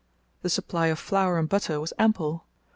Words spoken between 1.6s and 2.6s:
was ample.